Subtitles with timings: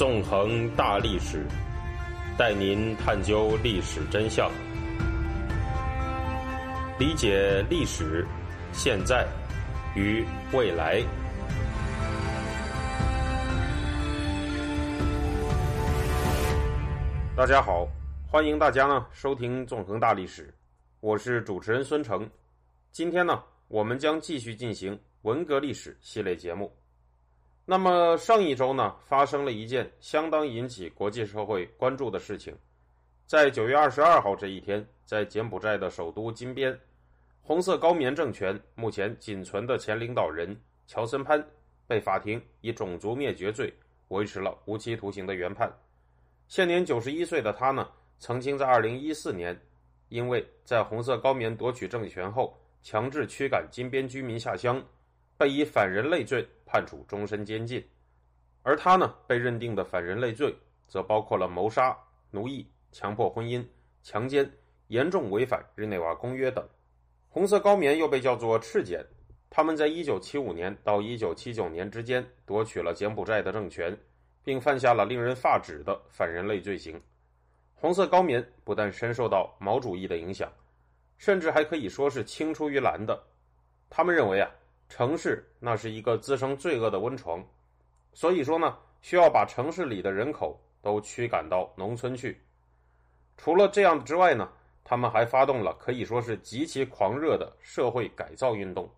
[0.00, 1.44] 纵横大历史，
[2.38, 4.50] 带您探究历史真相，
[6.98, 8.26] 理解历史、
[8.72, 9.28] 现在
[9.94, 10.24] 与
[10.54, 11.02] 未来。
[17.36, 17.86] 大家好，
[18.26, 20.46] 欢迎大家呢收听《纵横大历史》，
[21.00, 22.26] 我是主持人孙成。
[22.90, 26.74] 今天呢，我们将继续进行文革历史系列节目。
[27.70, 32.52] 那么上一周呢，发生了一件相当引起国际社会关注的事情，
[33.28, 36.76] 在九月二十二号这一天，在柬埔寨的首都金边，
[37.40, 41.40] 红色高棉政权目前仅存的前领导人乔森潘
[41.86, 43.72] 被法庭以种族灭绝罪
[44.08, 45.72] 维持了无期徒刑的原判。
[46.48, 49.56] 现年九十一岁的他呢，曾经在二零一四年，
[50.08, 54.84] 因为在红色高棉夺取政权后，强制驱赶金边居民下乡，
[55.40, 57.82] 被以反人类罪判处终身监禁。
[58.62, 60.54] 而他呢，被认定的反人类罪
[60.86, 61.96] 则包括了谋杀、
[62.30, 63.64] 奴役、强迫婚姻、
[64.02, 64.48] 强奸，
[64.88, 66.62] 严重违反日内瓦公约等。
[67.30, 69.02] 红色高棉又被叫做赤柬，
[69.48, 73.98] 他们在一九七五年到一九七九年之间夺取了柬埔寨的政权。
[74.42, 76.98] 并犯下了令人发指的反人类罪行。
[77.74, 80.50] 红色高棉不但深受到毛主义的影响，
[81.18, 83.22] 甚至还可以说是青出于蓝的。
[83.90, 84.50] 他们认为啊，
[84.90, 87.42] 城市那是一个滋生罪恶的温床，
[88.12, 92.42] 所以说呢，需要把城市里的人口都驱赶到农村去。
[93.38, 94.50] 除了这样之外呢，
[94.82, 98.90] 他们还发动了可以说是极其狂热的社会改造运动，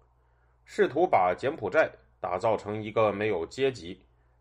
[0.64, 4.00] 试图把柬埔寨打造成一个没有阶级。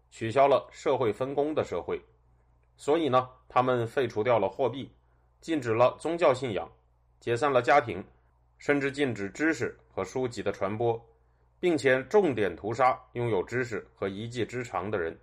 [0.10, 2.02] 取消了社会分工的社会，
[2.76, 4.92] 所以呢，他们废除掉了货币，
[5.40, 6.70] 禁止了宗教信仰，
[7.20, 8.04] 解散了家庭，
[8.58, 11.02] 甚至禁止知识和书籍的传播，
[11.62, 15.16] 并且重点屠杀拥有知识和一技之长的人。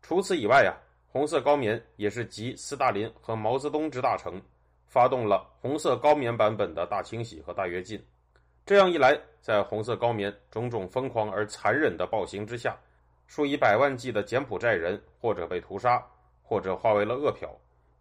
[0.00, 0.74] 除此以外呀，
[1.06, 4.40] 红色高棉也是集斯大林和毛泽东之大成，
[4.88, 8.02] 发动了红色高棉版本的大清洗和大跃进。
[8.64, 12.74] 这样一来，在红色高棉种种疯狂而残忍的暴行之下。
[13.26, 16.04] 数以百万计的柬埔寨人，或者被屠杀，
[16.42, 17.48] 或者化为了饿殍，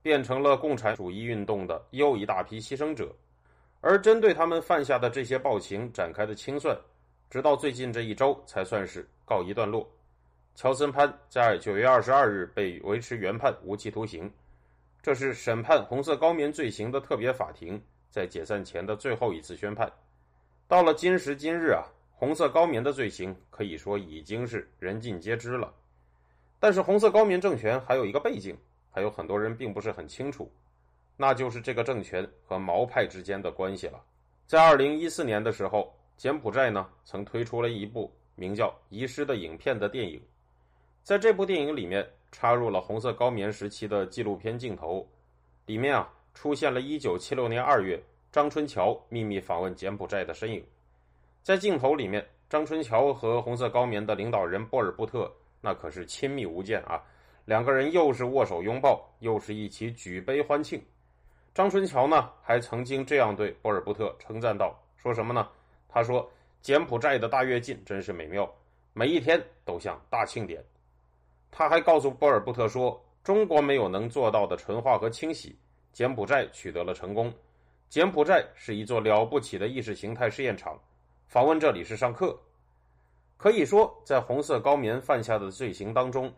[0.01, 3.13] 变成了共产主义运动的又一大批牺牲者。
[3.81, 6.75] 而针对他们犯下的这些暴行展开的清算，
[7.29, 9.89] 直到最近这一周才算是告一段落。
[10.55, 14.31] 乔森潘在九月二十二日被维持原判无期徒刑，
[15.01, 19.91] 这是审判红色高棉罪行的特别法庭在解散前的最后一次宣判。
[20.67, 21.83] 到了今时今日啊。
[22.11, 25.73] 红色高棉的罪行可以说已经是人尽皆知了，
[26.59, 28.57] 但是红色高棉政权还有一个背景，
[28.91, 30.51] 还有很多人并不是很清楚，
[31.15, 34.03] 那就是这个政权和毛派之间的关系了。
[34.45, 40.21] 在二零一四年的时候，柬埔寨呢曾推出了一部名叫《遗失的影片》的电影，
[41.01, 45.07] 在这部电影里面插入了红色高棉时期的纪录片镜头，
[45.65, 47.97] 里面啊出现了一九七六年二月
[48.33, 50.61] 张春桥秘密访问柬埔寨的身影。
[51.41, 55.31] 在镜头里面，张春桥和红色高棉的领导人波尔布特
[55.61, 57.01] 那可是亲密无间啊，
[57.45, 60.83] 两个人又是握手拥抱，又是一起举杯欢庆。
[61.53, 65.47] 张春桥呢，还曾经这样对波尔布特称赞道：“说什么呢？
[65.89, 68.49] 他说柬埔寨的大跃进真是美妙，
[68.93, 70.63] 每一天都像大庆典。”
[71.51, 75.57] 他还告诉波尔布特说：“中国没有能做到的纯化和清洗，
[75.91, 77.33] 柬埔寨取得了成功。
[77.89, 80.79] 柬埔寨是一座了不起的意识形态试验场。”
[81.27, 82.39] 访问这里是上课，
[83.37, 86.33] 可以说，在红色高棉犯下的罪行当中，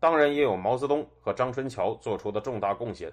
[0.00, 3.12] 当然也有毛泽东和张春桥做出的重大贡献。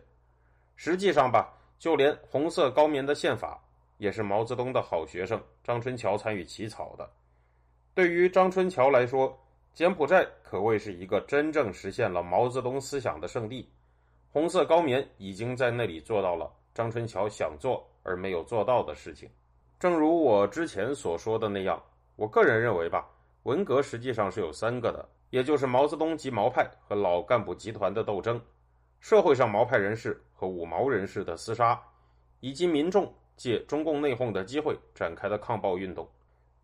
[0.76, 3.62] 实际上吧，就连红色高棉的宪法，
[4.00, 7.08] 也是毛泽东的好学生张春桥参与起草的。
[7.94, 9.38] 对于张春桥来说，
[9.74, 13.70] 柬埔寨可谓是一个真正实现了毛泽东思想的圣地。
[14.32, 19.30] 红色高棉已经在那里做到了张春桥想做而没有做到的事情。
[19.78, 21.82] 正如我之前所说的那样，
[22.16, 23.06] 我个人认为吧，
[23.44, 28.42] 文革实际上是有三个的，也就是毛泽东及毛派和老干部集团的斗争，
[29.00, 31.82] 社会上毛派人士和五毛人士的厮杀，
[32.40, 36.06] 以及民众借中共内讧的机会展开的抗暴运动。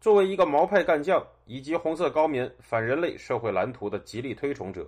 [0.02, 4.86] 作为一个毛派干将以及红色高棉反人类社会蓝图的极力推崇者，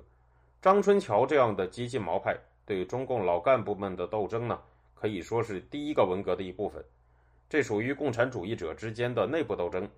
[0.61, 4.59] 张春桥这样的激进毛派对中共老干部们的斗争呢，
[4.93, 6.83] 可以说是第一个文革的一部分。
[7.49, 9.89] 这属于共产主义者之间的内部斗争。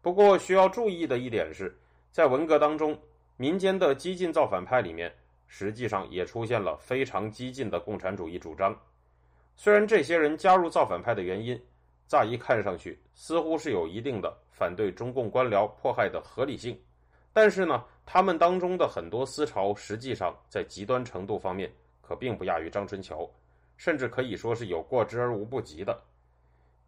[0.00, 1.78] 不过需要注意的一点是，
[2.10, 2.98] 在文革当中，
[3.36, 5.14] 民间的激进造反派里面，
[5.46, 8.74] 实际上也出现了非常激进的共产主义主张。
[9.62, 11.62] 虽然这些人加入造反派的原因，
[12.08, 16.80] 乍一看上去似乎是有一定的反对中共官僚迫害的合理性，
[17.30, 21.70] 但是呢，他们当中的很多思潮，实际上在极端程度方面
[22.00, 23.30] 可并不亚于张春桥，
[23.76, 26.02] 甚至可以说是有过之而无不及的。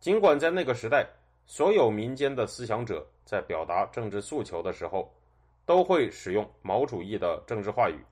[0.01, 1.07] 尽管在那个时代，
[1.45, 5.13] 所有民间的思想者在表达政治诉求的时候，
[5.67, 8.03] 都会使用毛主义的政治话语，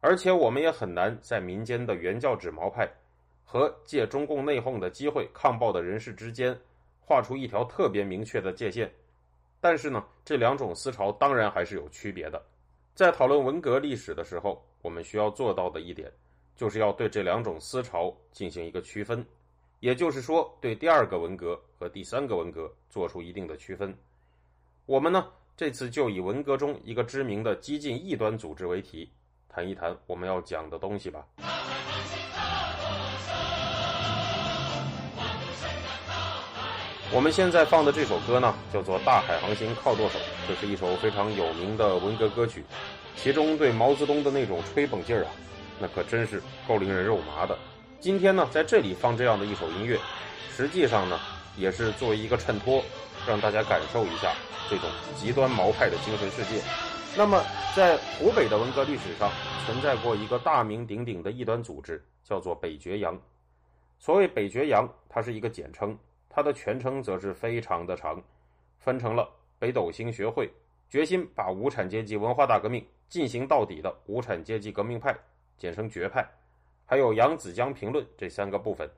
[0.00, 2.90] 而且我们也很难在民间的原教旨毛派
[3.44, 6.58] 和借中共内讧的机会抗暴的人士之间
[7.00, 8.92] 画出一条特别明确的界限。
[9.60, 12.42] 但是呢，这两种思潮当然还是有区别的。
[12.94, 16.10] 在讨论文革历史的时候，我们需要做到的一点，
[16.56, 19.24] 就是要对这两种思潮进行一个区分，
[19.80, 23.96] 也就是说，对第二个文革和第三个文革做出一定的区分。
[24.84, 29.08] 我们呢，这次就以文革中一个知名的激进异端组织为题，
[29.48, 31.24] 谈一谈我们要讲的东西吧。
[37.14, 40.18] 我们现在放的这首歌呢，叫做《大海航行靠舵手》，
[40.48, 42.64] 这是一首非常有名的文革歌曲，
[43.16, 45.30] 其中对毛泽东的那种吹捧劲儿啊，
[45.78, 47.54] 那可真是够令人肉麻的。
[48.00, 49.98] 今天呢，在这里放这样的一首音乐，
[50.56, 51.20] 实际上呢，
[51.54, 52.82] 也是作为一个衬托，
[53.28, 54.32] 让大家感受一下
[54.70, 56.62] 这种极端毛派的精神世界。
[57.14, 57.44] 那么，
[57.76, 59.30] 在湖北的文革历史上，
[59.66, 63.20] 存在过一个大名鼎鼎的异端组织，叫做北绝洋。
[63.98, 65.94] 所谓北绝洋，它是一个简称。
[66.34, 68.20] 它的全称则是非常的长，
[68.78, 70.50] 分成了北斗星学会，
[70.88, 75.14] 决心把无产阶级文化大革命进行到底的无产阶级革命派，
[75.58, 76.26] 简称决派，
[76.86, 78.90] 还有扬子江评论这三个部分。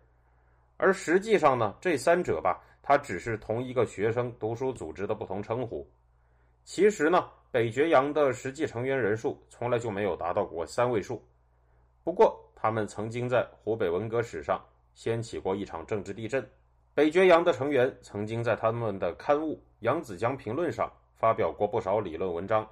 [0.77, 5.85] 而实际上呢，这三者吧，它只是同一个学生读书组织的不同称呼。
[6.63, 11.21] 其实呢，北绝洋的实际成员人数从来就没有达到过三位数。
[12.05, 14.65] 不过，他们曾经在湖北文革史上
[14.95, 16.49] 掀起过一场政治地震。
[16.95, 22.65] 北绝洋的成员曾经在他们的刊物《扬子江评论》上发表过不少理论文章，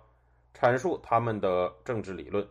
[0.57, 2.47] 阐述他们的政治理论。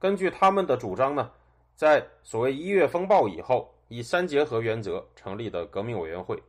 [0.00, 1.30] 根据他们的主张呢，
[1.76, 6.42] 在所谓一月风暴以后，以三结合原则成立的革命委员会，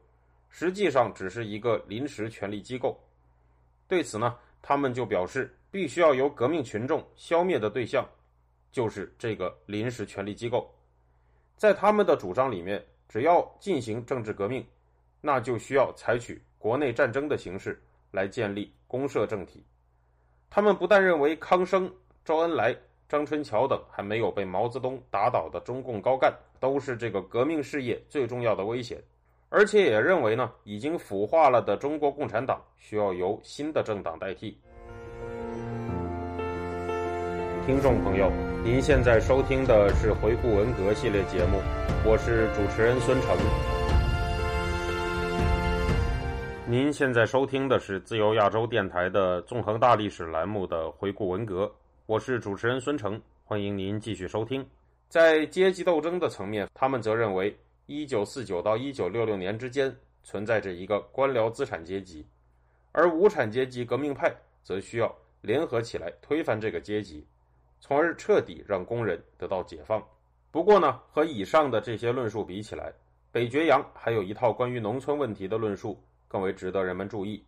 [0.49, 2.99] 实际上只是一个临时权力机构。
[3.87, 8.03] 对此呢，他们就表示，必须要由革命群众消灭的对象，
[8.71, 10.73] 就是这个临时权力机构。
[11.55, 12.83] 在他们的主张里面。
[13.09, 14.65] 只要进行政治革命，
[15.19, 19.65] 那就需要采取国内战争的形式来建立公社政体。
[20.49, 21.91] 他们不但认为康生、
[22.23, 22.75] 周恩来、
[23.07, 29.01] 张春桥等还没有被毛泽东打倒的中共高干都是这个革命事业最重要的危险，
[29.49, 34.55] 而且也认为呢，已经腐化了的中国共产党需要由新的政党代替。
[37.69, 38.31] 听众朋友，
[38.63, 41.61] 您现在收听的是《回顾文革》系列节目，
[42.03, 43.37] 我是主持人孙成。
[46.67, 51.65] 您现在收听的是自由亚洲电台的纵横大历史栏目的《回顾文革》，
[52.07, 54.65] 我是主持人孙成，欢迎您继续收听。
[55.07, 57.55] 在阶级斗争的层面，他们则认为，
[57.85, 62.25] 一九四九到一九六六年之间存在着一个官僚资产阶级，
[62.93, 67.23] 而无产阶级革命派则需要联合起来推翻这个阶级。
[67.79, 70.03] 从而彻底让工人得到解放。
[70.51, 72.91] 不过呢，和以上的这些论述比起来，
[73.31, 77.43] 北决洋还有一套关于农村问题的论述更为值得人们注意。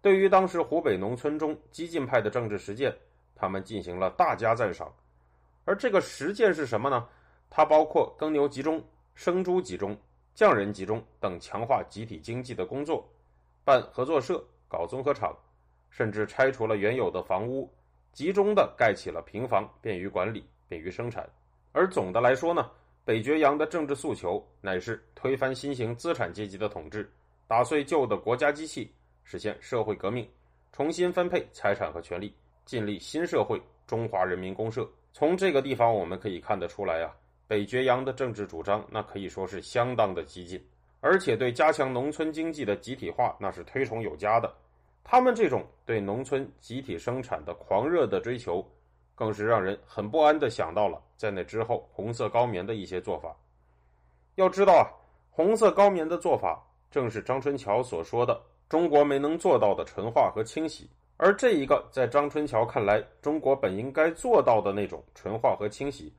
[0.00, 2.92] 对于当时湖北农村中激进派的政治实践，
[3.34, 4.92] 他们进行了大加赞赏。
[5.64, 7.06] 而这个实践是什么呢？
[7.48, 8.82] 它包括耕牛集中、
[9.14, 9.96] 生猪集中、
[10.34, 13.06] 匠人集中等强化集体经济的工作，
[13.62, 15.36] 办合作社、搞综合厂，
[15.90, 17.70] 甚至拆除了原有的房屋。
[18.12, 21.28] 集中的盖起了平房，便于管理，便于生产。
[21.72, 22.70] 而总的来说呢，
[23.04, 27.10] 北绝洋的政治诉求乃是推翻新型资产阶级的统治，
[27.46, 28.92] 打碎旧的国家机器，
[29.24, 30.28] 实现社会革命，
[30.72, 32.34] 重新分配财产和权利，
[32.66, 34.86] 建立新社会——中华人民公社。
[35.14, 37.10] 从这个地方我们可以看得出来啊，
[37.48, 40.62] 北绝洋的政治主张那可以说是相当的激进，
[41.00, 44.52] 而且对加强农村经济的集体化那是推崇有加的。
[45.04, 48.66] 他们这种对农村集体生产的狂热的追求，
[49.14, 53.36] 更是让人很不安的想到了在那之后红色高棉的一些做法。
[54.36, 54.88] 要知道啊，
[55.30, 60.88] 红色高棉的做法正是张春桥所说的中国没能做到的纯化和清洗。
[61.18, 66.12] 而这一个在张春桥看来，中国本应该做到的那种纯化和清洗，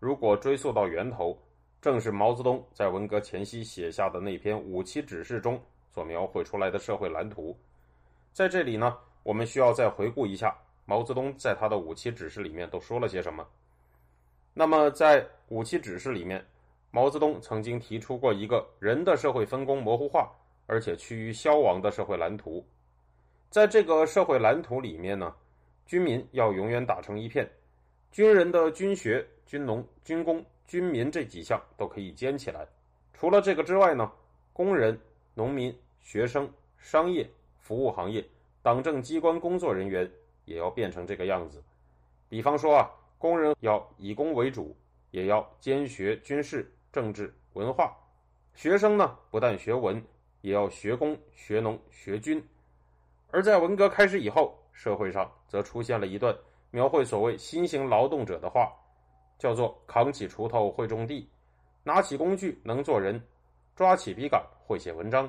[0.00, 1.38] 如果追溯到源头，
[1.80, 7.56] 正是毛泽东在文革前夕写下的那篇五七指示中所描绘出来的社会蓝图。
[8.38, 13.44] 在这里呢，我们需要再回顾一下毛泽东在他的五七指示里面都说了些什么。
[14.54, 16.46] 那么，在五七指示里面，
[16.92, 20.30] 毛泽东曾经提出过一个人的社会分工模糊化，
[20.68, 22.64] 而且趋于消亡的社会蓝图。
[23.50, 25.34] 在这个社会蓝图里面呢，
[25.84, 27.50] 军民要永远打成一片，
[28.12, 32.64] 军人的军学、军农、军工、军民这几项都可以兼起来。
[33.12, 34.12] 除了这个之外呢，
[34.52, 34.96] 工人、
[35.34, 37.28] 农民、学生、商业、
[37.68, 38.26] 服务行业、
[38.62, 40.10] 党政机关工作人员
[40.46, 41.62] 也要变成这个样子。
[42.26, 44.74] 比方说啊，工人要以工为主，
[45.10, 47.92] 也要兼学军事、政治、文化；
[48.54, 50.02] 学生呢，不但学文。
[50.40, 52.42] 也要学工、学农、学军，
[53.32, 56.34] 而在文革开始以后，社会上则出现了一段
[56.70, 58.72] 描绘所谓新型劳动者的话，
[59.36, 61.28] 叫做“扛起锄头会种地，
[61.82, 63.20] 拿起工具能做人，
[63.74, 65.28] 抓起笔杆会写文章”。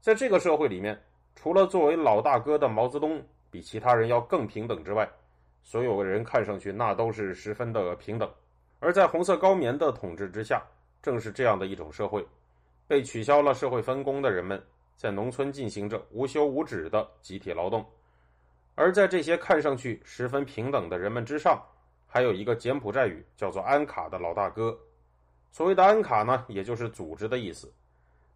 [0.00, 0.98] 在这个社会里面，
[1.34, 5.08] 除了作为老大哥的毛泽东比其他人要更平等之外，
[5.62, 8.30] 所有人看上去那都是十分的平等。
[8.80, 10.62] 而在红色高棉的统治之下，
[11.02, 12.26] 正是这样的一种社会。
[12.86, 14.62] 被取消了社会分工的人们，
[14.94, 17.84] 在农村进行着无休无止的集体劳动，
[18.74, 21.58] 而在这些看上去十分平等的人们之上，
[22.06, 24.78] 还有一个柬埔寨语叫做“安卡”的老大哥。
[25.50, 27.72] 所谓的“安卡”呢，也就是组织的意思。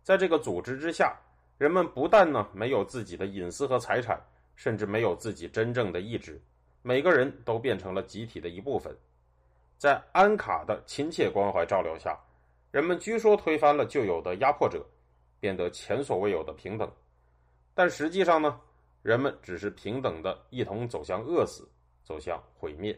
[0.02, 1.14] 在这个组织之下，
[1.58, 4.16] 人们不但呢没有自己的隐私和财产，
[4.54, 6.40] 甚至没有自己真正的意志，
[6.82, 8.96] 每个人都变成了集体的一部分。
[9.76, 12.16] 在安卡的亲切关怀照料下。
[12.70, 14.86] 人们据说推翻了旧有的压迫者，
[15.40, 16.88] 变得前所未有的平等，
[17.74, 18.60] 但实际上呢，
[19.02, 21.68] 人们只是平等的一同走向饿死，
[22.04, 22.96] 走向毁灭。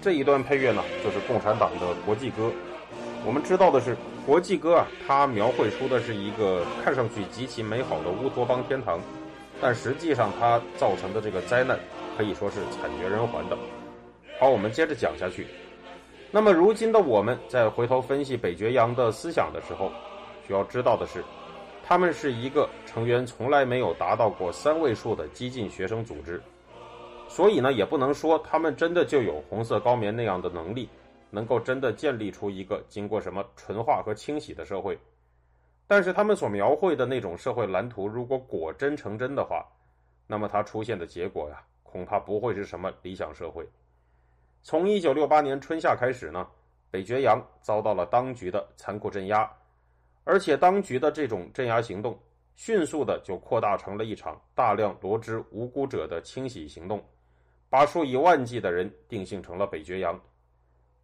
[0.00, 2.52] 这一段配乐呢，就是共产党的国际歌。
[3.24, 9.00] 我们知道的是，国际歌啊，它描绘出的是一个看上去极其美好的乌托邦天堂，
[9.60, 11.78] 但实际上它造成的这个灾难，
[12.16, 13.56] 可以说是惨绝人寰的。
[14.40, 15.46] 好，我们接着讲下去。
[16.32, 19.92] 那么，如今的我们在回头分析北绝洋的思想的时候，
[20.44, 21.22] 需要知道的是，
[21.86, 26.42] 他们是一个成员从来没有达到过三位数的激进学生组织，
[27.28, 30.88] 所以呢，也不能说他们真的就有红色高棉那样的能力，
[31.34, 34.98] 能够真的建立出一个经过什么纯化和清洗的社会。
[35.86, 39.66] 但是，他们所描绘的那种社会蓝图，如果果真成真的话，
[40.26, 43.66] 那么它出现的结果呀，恐怕不会是什么理想社会。
[44.62, 46.46] 从一九六八年春夏开始呢，
[46.90, 49.50] 北绝洋遭到了当局的残酷镇压，
[50.24, 52.18] 而且当局的这种镇压行动
[52.56, 57.02] 迅速的就扩大成了一场大量罗织无辜者的清洗行动，
[57.70, 60.18] 把数以万计的人定性成了北绝洋。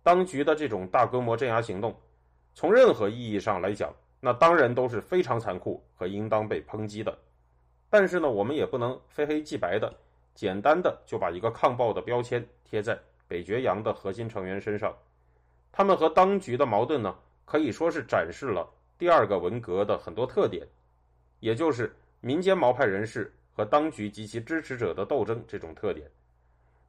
[0.08, 1.94] 当局的这种大规模镇压行动，
[2.54, 7.14] 从任何意义上来讲，那当然都是非常残酷和应当被抨击的。
[7.90, 9.94] 但是呢，我们也不能非黑即白的，
[10.34, 12.98] 简单的就把一个抗暴的标签贴在。
[13.26, 14.96] 北绝洋的核心成员身上，
[15.70, 20.66] 他们和当局的矛盾呢，可以说是展示了第二个文革的很多特点，
[21.38, 26.10] 也就是民间毛派人士和当局及其支持者的斗争这种特点。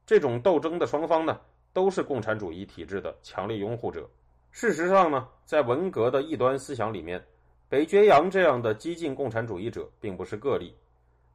[0.05, 1.37] 这种斗争的双方呢，
[1.73, 4.09] 都是共产主义体制的强力拥护者。
[4.51, 7.23] 事实上呢，在文革的异端思想里面，
[7.69, 10.75] 北决洋这样的激进共产主义者并不是个例，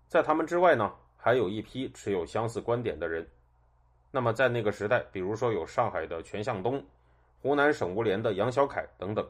[0.08, 3.26] 在他们之外呢，还有一批持有相似观点的人。
[4.10, 6.84] 那么在那个时代，比如说有上海的全向东、
[7.40, 9.26] 湖南省务联的杨小凯等等。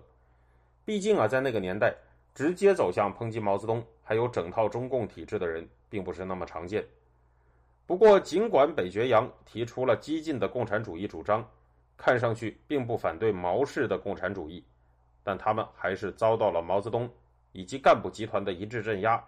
[0.85, 1.95] 毕竟啊，在那个年代，
[2.35, 6.85] 直接走向抨击毛泽东，还有整套中共体制的人，并不是那么常见。
[7.87, 11.47] 不过，尽管北决洋提出了激进的共产主义主张，
[11.97, 14.65] 看上去并不反对毛式的共产主义，
[15.23, 17.11] 但他们还是遭到了毛泽东
[17.53, 19.23] 以及干部集团的一致镇压。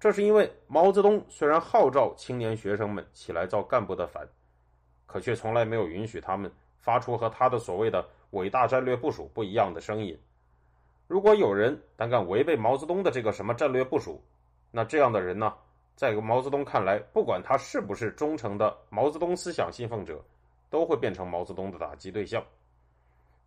[0.00, 4.28] 这是因为毛泽东虽然号召青年学生们起来造干部的反。
[5.06, 10.20] 可却从来没有允许他们发出和他的所谓的伟大战略部署不一样的声音。
[11.06, 14.22] 如果有人胆敢违背毛泽东的这个什么战略部署，
[14.70, 15.54] 那这样的人呢，
[15.98, 20.24] 在毛泽东看来，不管他是不是忠诚的毛泽东思想信奉者，
[20.70, 22.40] 都会变成毛泽东的打击对象。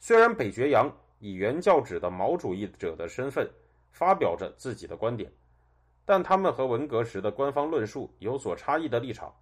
[0.01, 3.49] 虽然北决洋以原教旨的毛主义者的身份
[3.93, 5.31] 发表着自己的观点，
[6.03, 9.33] 但他们和文革时的官方论述有所差异的立场。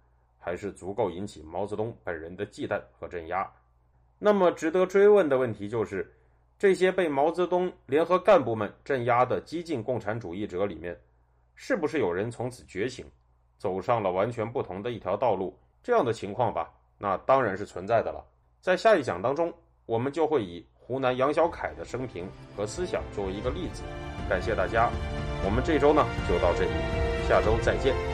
[0.42, 3.46] 还是足够引起毛泽东本人的忌惮和镇压。
[4.18, 6.10] 那么，值得追问的问题就是：
[6.58, 10.98] 这些被毛泽东联合干部们镇压的激进共产主义者里面，
[11.62, 13.04] 是不是有人从此觉醒，
[13.58, 15.54] 走上了完全不同的一条道路？
[15.82, 18.24] 这样的情况吧，那当然是存在的了。
[18.62, 19.52] 在下一讲当中，
[19.84, 22.26] 我们就会以湖南杨小凯的生平
[22.56, 23.82] 和思想作为一个例子。
[24.26, 24.90] 感谢大家，
[25.44, 26.70] 我们这周呢就到这里，
[27.28, 28.09] 下周再见。